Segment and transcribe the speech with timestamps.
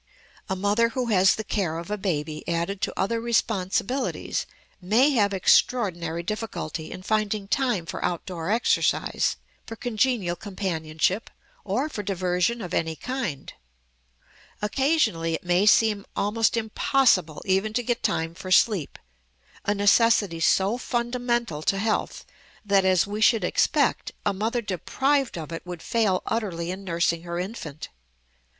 [0.49, 4.47] A mother who has the care of a baby added to other responsibilities
[4.81, 9.35] may have extraordinary difficulty in finding time for outdoor exercise,
[9.67, 11.29] for congenial companionship,
[11.63, 13.53] or for diversion of any kind.
[14.59, 18.97] Occasionally it may seem almost impossible even to get time for sleep,
[19.65, 22.25] a necessity so fundamental to health
[22.65, 27.21] that, as we should expect, a mother deprived of it would fail utterly in nursing
[27.21, 27.89] her infant.